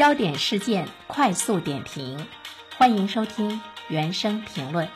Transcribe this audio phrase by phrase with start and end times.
[0.00, 2.26] 焦点事件快速点评，
[2.78, 4.88] 欢迎收听原声评论。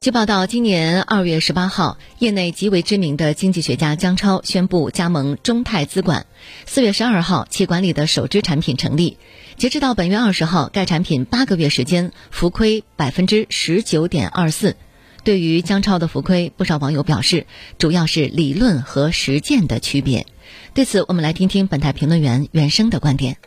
[0.00, 6.26] 据报道，今年二月十八号，业内极为知名的经济学家姜超宣布加盟中泰资管。
[6.64, 9.18] 四月十二号，其管理的首支产品成立。
[9.56, 14.76] 截止到本月二十号，该产品八个月时间浮亏百分之十九点二四。
[15.24, 17.46] 对于姜超的浮亏，不少网友表示，
[17.78, 20.26] 主要是理论和实践的区别。
[20.74, 23.38] 对此，我们来听听本台评论员袁生的观点。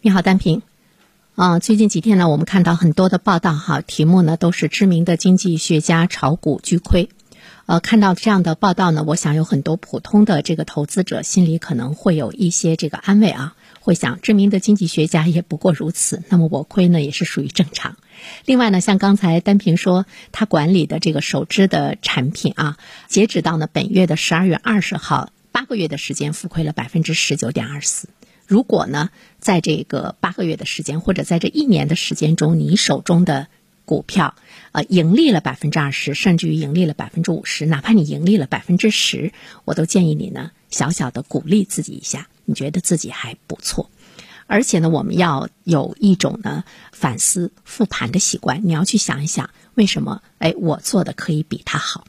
[0.00, 0.62] 你好，单平。
[1.36, 7.08] 啊，最近几天呢，我们看到很多的报道，哈，题目呢都是知名的经济学家炒股巨亏。
[7.66, 17.96] 呃，看到这样的报道呢，我想有很多普通的这个投资者心里可能会有一些这个安慰啊，会想，知名的经济学家也不过如此，那么我亏呢也是属于正常。
[18.44, 28.08] 另外呢，像刚才丹平说，他管理的这个首支的产品啊，截止到呢本月的十二月二十号，八个月的时间浮亏了百分之十九点二四。
[28.46, 33.48] 如果呢，在这个八个月的时间，或者在这一年的时间中，你手中的
[33.84, 34.34] 股票
[34.72, 39.32] 呃盈利了百分之二十，甚至于盈利了百分之五十，哪怕你盈利了百分之十，
[39.64, 43.88] 我都建议你呢小小的鼓励自己一下，你觉得自己还不错。
[44.46, 48.58] 而且呢，我们要有一种呢反思复盘的习惯。
[48.64, 52.04] 你要去想一想，为什么哎我做的可以比他好？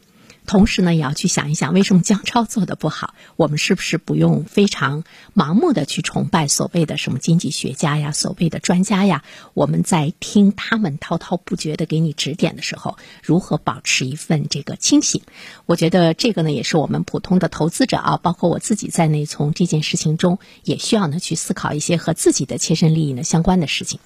[0.50, 3.14] 同时呢，也要去想一想，为什么姜超做的不好？
[3.36, 5.04] 我们是不是不用非常
[5.36, 9.24] 盲目的去崇拜所谓的什么经济学家呀、所谓的专家呀？
[9.54, 15.22] 我们在听他们滔滔不绝的给你指点的时候，如何保持一份这个清醒？
[15.68, 24.00] 我觉得这个呢，也是我们普通的投资者啊，包括我自己在内，从这件事情中也需要呢去思考一些和自己的切身利益呢相关的事情。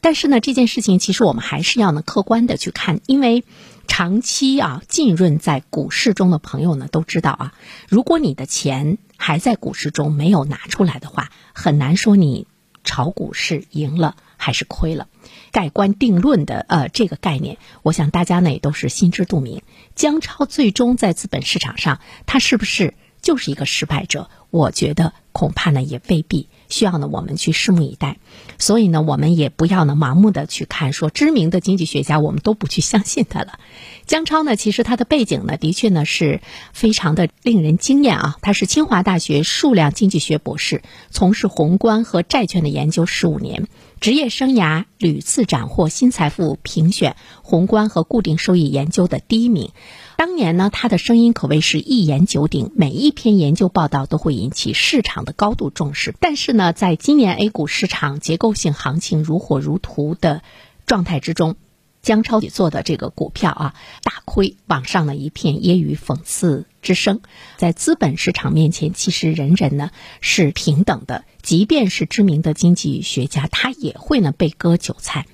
[0.00, 3.42] 但是呢，这件事情其实我们还是要呢客观的去看，因为。
[3.90, 7.52] 长期啊浸润在股市中的朋友呢都知道啊，
[7.88, 12.46] 如果你的钱还在股市中没有拿出来的话，很难说你
[12.84, 15.08] 炒股是赢了还是亏了。
[15.50, 19.62] 盖棺定论的呃这个概念，我想大家呢也都是心知肚明。
[19.96, 24.30] 姜超最终在资本市场上，他是不是就是一个失败者？
[24.50, 26.48] 我觉得恐怕呢也未必。
[26.68, 28.18] 需要呢，我们去拭目以待。
[28.58, 33.58] 所以呢，我们也不要呢盲目的去看说知名的经济学家，我们都不去相信他了。
[34.06, 36.40] 姜超呢，其实他的背景呢，的确呢是
[36.72, 38.36] 非常的令人惊艳啊。
[38.40, 43.66] 他是清华大学数量经济学博士，从事宏观和债券的研究十五年，
[44.00, 49.72] 职业生涯屡次斩获新财富评选宏观和固定收益研究的第一名。
[50.16, 56.14] 当年呢，他的声音可谓是一言九鼎，每一篇研究报道都会引起市场的高度重视。
[56.18, 60.42] 但是呢，在今年 A 股市场结构性行情如火如荼的
[60.86, 61.56] 状态之中，
[62.02, 67.20] 姜超做的这个股票啊大亏，网上呢一片揶揄讽刺之声。
[67.58, 69.90] 在资本市场面前，其实人人呢
[70.20, 75.26] 是平等的，即便是知名的经济学家，他也会呢被割韭菜。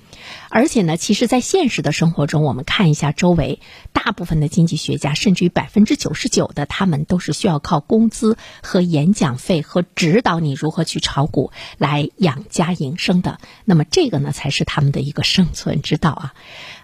[0.49, 3.59] 而且呢，其实，在现实的生活中，我们看一下周围，
[3.93, 13.39] 大部分的经济学家，甚至于百分之九十九的，他们都是需要靠工资和演讲费和指导你如何去炒股来养家营生的。
[13.65, 16.33] 那么，这个呢，才是他们的一个生存之道啊。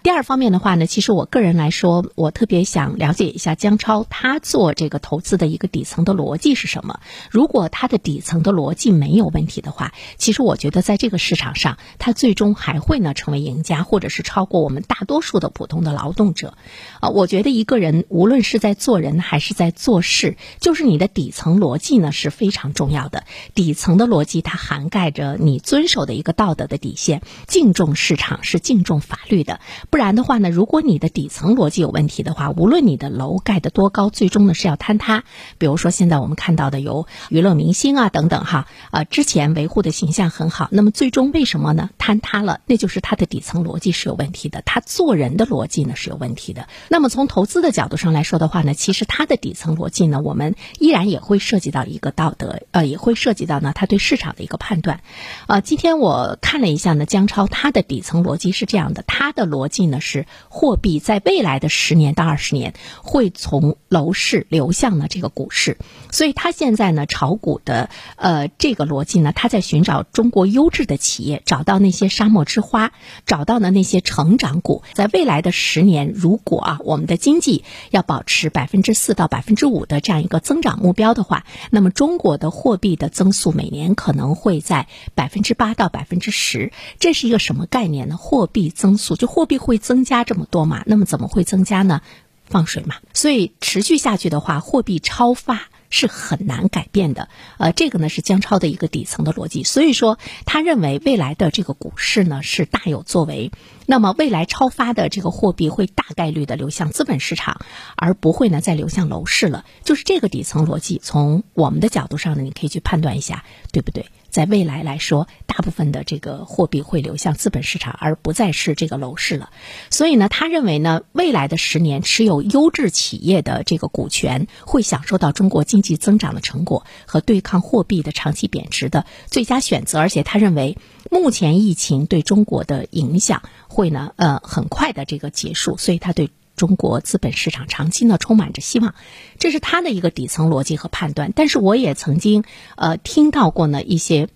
[0.02, 7.00] 第二方面的话呢，其实我个人来说，我特别想了解一下姜超他做这个投资的一个底层的逻辑是什么。
[7.30, 16.54] 如果他的底层的逻辑没有问题的话，其实我觉得在这个市场上，他最终还会呢成为赢家，或者是超过我们大多数的普通的劳动者。
[17.00, 23.24] 啊，我觉得一个人无论是在做人还是在做事，就是你的底层逻辑呢是非常重要的。
[23.54, 29.58] 底层的逻辑它涵盖着你遵守的一个道德的底线，敬重市场是敬重法律的。
[29.88, 35.24] 不然的话呢，如果你的底层逻辑有问题的话，无论你的楼盖得多高，最终呢是要坍塌。
[35.56, 42.60] 比如说现在我们看到的有娱乐明星啊等等哈，啊之前维护的形象很好，那么最终为什么呢坍塌了？
[42.66, 46.66] 那就是他的底层逻辑是有问题的，他做人的逻辑呢是有问题的。
[46.88, 55.02] 那么从投资的角度上来说的话呢，其实他的底层逻辑呢，我们依然也会涉及到一个道德，呃，也会涉及到呢他对市场的一个判断。
[55.46, 59.84] 啊，今天我看了一下呢，姜超他的底层逻辑是这样的，他的逻辑。
[59.84, 62.72] 呢是货币在未来的十年到二十年
[63.02, 65.76] 会从楼市流向呢这个股市，
[66.10, 72.92] 所以他现在呢炒股的呃这个逻辑呢，他在寻找中国优质的企业，找到那些沙漠之花，
[73.26, 86.70] 找到呢那些成长股，在未来的十年，如果啊我们的经济要保持百分之四到百分之五的这样一个增长目标的话，那么中国的货币的增速每年可能会在百分之八到百分之十，
[87.00, 88.18] 这是一个什么概念呢？
[88.18, 89.54] 货币增速就货币。
[89.64, 90.82] 会增加这么多嘛？
[90.84, 92.02] 那么怎么会增加呢？
[92.44, 92.96] 放水嘛。
[93.14, 97.28] 所以持续下去的话，货币超发是很难改变的。
[97.56, 103.52] 呃，这个呢是姜超的一个底层的逻辑，所以说他认为未来的这个股市呢是大有作为。
[103.86, 107.60] 那么未来超发的这个货币会大概率的流向资本市场，
[107.96, 109.64] 而不会呢再流向楼市了。
[109.84, 114.06] 就是这个底层逻辑，从我们的角度上呢，你可以去判断一下，对不对？
[114.34, 119.50] 在未来来说，大部分的这个货币会流向资本市场，而不再是这个楼市了。
[119.90, 130.00] 所以呢，他认为呢，未来的十年持有优质企业的这个股权，会享受到中国经济增长的成果和对抗货币的长期贬值的最佳选择。
[130.00, 130.78] 而且他认为，
[131.12, 135.76] 目前疫情对中国的影响会呢，呃，很快的这个结束。
[135.76, 136.28] 所以他对。
[136.56, 138.94] 中国资本市场长期呢充满着希望，
[139.38, 141.32] 这是他的一个底层逻辑和判断。
[141.34, 142.44] 但是我也曾经
[142.76, 144.28] 呃听到过呢一些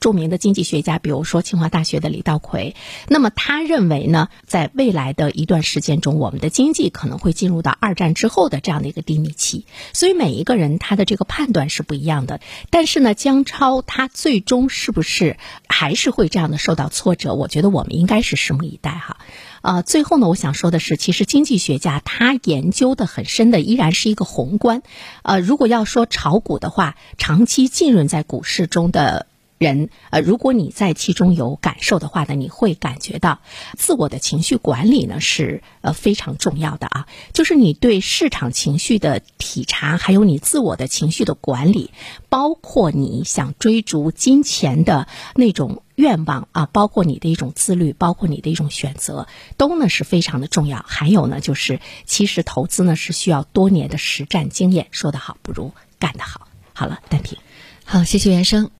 [0.00, 2.74] 著名的经济学家，比如说清华大学的李稻葵，
[3.06, 9.66] 那么他认为呢，在未来的一段时间中，我们的经济可能会进入到二战之后的这样的一个低迷期。
[9.92, 12.40] 所以每一个人他的这个判断是不一样的。
[12.70, 15.36] 但是呢，姜超他最终是不是
[15.68, 17.34] 还是会这样的受到挫折？
[17.34, 19.18] 我觉得我们应该是拭目以待哈。
[19.60, 24.82] 呃，最后呢，我想说的是，其实经济学家他研究的很深的依然是一个宏观。
[25.22, 29.26] 呃，如果要说炒股的话，长期浸润在股市中的。
[29.60, 33.40] 人，呃，如果你在其中有感受的话呢，你会感觉到
[33.76, 41.90] 自我的情绪管理呢是呃非常重要的啊，就是你对市场情绪的体察，还有你自我的情绪的管理，
[42.30, 49.28] 包括你想追逐金钱的那种愿望啊，包括你的一种自律，包括你的一种选择，
[49.58, 50.82] 都呢是非常的重要。
[50.88, 56.48] 还有呢，就是其实投资呢是需要多年的实战经验，说得好不如干得好。
[56.72, 57.36] 好了，单平，
[57.84, 58.70] 好，谢谢袁生。